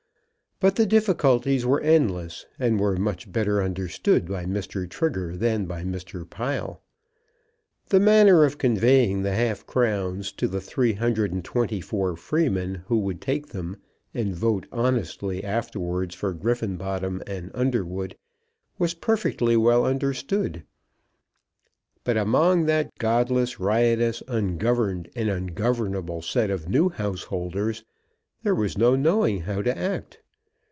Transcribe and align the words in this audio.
But 0.59 0.75
the 0.75 0.85
difficulties 0.85 1.65
were 1.65 1.81
endless, 1.81 2.45
and 2.59 2.79
were 2.79 2.95
much 2.95 3.31
better 3.31 3.63
understood 3.63 4.27
by 4.27 4.45
Mr. 4.45 4.87
Trigger 4.87 5.35
than 5.35 5.65
by 5.65 5.83
Mr. 5.83 6.29
Pile. 6.29 6.83
The 7.89 7.99
manner 7.99 8.43
of 8.43 8.59
conveying 8.59 9.23
the 9.23 9.33
half 9.33 9.65
crowns 9.65 10.31
to 10.33 10.47
the 10.47 10.61
three 10.61 10.93
hundred 10.93 11.33
and 11.33 11.43
twenty 11.43 11.81
four 11.81 12.15
freemen, 12.15 12.83
who 12.85 12.99
would 12.99 13.21
take 13.21 13.47
them 13.47 13.77
and 14.13 14.35
vote 14.35 14.67
honestly 14.71 15.43
afterwards 15.43 16.13
for 16.13 16.31
Griffenbottom 16.31 17.23
and 17.25 17.49
Underwood, 17.55 18.15
was 18.77 18.93
perfectly 18.93 19.57
well 19.57 19.83
understood. 19.83 20.61
But 22.03 22.17
among 22.17 22.65
that 22.67 22.93
godless, 22.99 23.59
riotous, 23.59 24.21
ungoverned 24.27 25.09
and 25.15 25.27
ungovernable 25.27 26.21
set 26.21 26.51
of 26.51 26.69
new 26.69 26.89
householders, 26.89 27.83
there 28.43 28.53
was 28.53 28.77
no 28.77 28.95
knowing 28.95 29.39
how 29.39 29.63
to 29.63 29.75
act. 29.75 30.19